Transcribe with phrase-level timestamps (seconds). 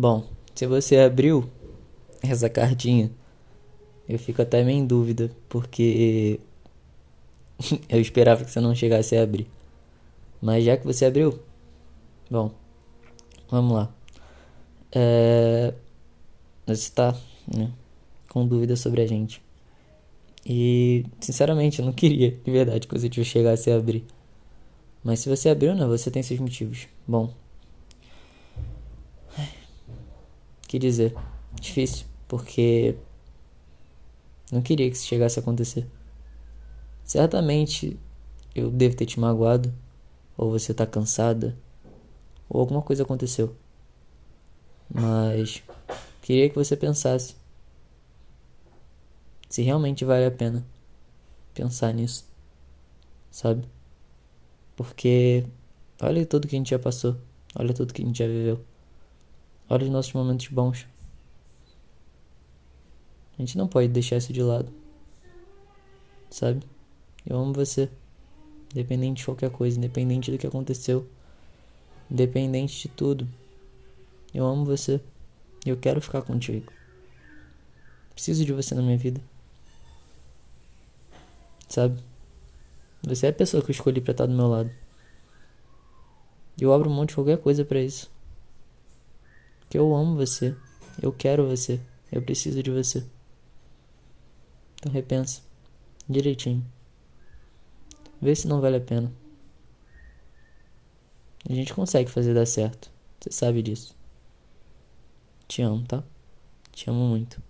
[0.00, 0.22] Bom,
[0.54, 1.50] se você abriu
[2.22, 3.10] essa cartinha,
[4.08, 6.38] eu fico até meio em dúvida, porque
[7.90, 9.50] eu esperava que você não chegasse a abrir.
[10.40, 11.40] Mas já que você abriu,
[12.30, 12.52] bom,
[13.50, 13.92] vamos lá.
[14.92, 15.74] É,
[16.64, 17.12] você está
[17.52, 17.72] né,
[18.28, 19.42] com dúvida sobre a gente.
[20.46, 24.04] E, sinceramente, eu não queria, de verdade, que você chegasse a abrir.
[25.02, 26.86] Mas se você abriu, né, você tem seus motivos.
[27.04, 27.34] Bom,
[30.68, 31.16] que dizer?
[31.60, 32.94] Difícil, porque
[34.52, 35.86] não queria que isso chegasse a acontecer.
[37.04, 37.98] Certamente
[38.54, 39.74] eu devo ter te magoado,
[40.36, 41.56] ou você tá cansada,
[42.48, 43.56] ou alguma coisa aconteceu.
[44.88, 45.62] Mas
[46.22, 47.34] queria que você pensasse
[49.48, 50.64] se realmente vale a pena
[51.54, 52.26] pensar nisso,
[53.30, 53.66] sabe?
[54.76, 55.46] Porque
[56.00, 57.16] olha tudo que a gente já passou,
[57.54, 58.62] olha tudo que a gente já viveu.
[59.70, 60.86] Olha os nossos momentos bons.
[63.38, 64.72] A gente não pode deixar isso de lado.
[66.30, 66.64] Sabe?
[67.26, 67.90] Eu amo você.
[68.72, 71.06] Independente de qualquer coisa, independente do que aconteceu.
[72.10, 73.28] Independente de tudo.
[74.32, 75.00] Eu amo você.
[75.66, 76.72] E eu quero ficar contigo.
[78.14, 79.20] Preciso de você na minha vida.
[81.68, 82.02] Sabe?
[83.02, 84.70] Você é a pessoa que eu escolhi pra estar do meu lado.
[86.58, 88.10] Eu abro mão de qualquer coisa para isso
[89.68, 90.56] que eu amo você,
[91.00, 91.80] eu quero você,
[92.10, 93.04] eu preciso de você.
[94.76, 95.42] Então repensa
[96.08, 96.64] direitinho.
[98.20, 99.12] Vê se não vale a pena.
[101.48, 102.90] A gente consegue fazer dar certo.
[103.20, 103.96] Você sabe disso.
[105.46, 106.02] Te amo, tá?
[106.72, 107.42] Te amo muito.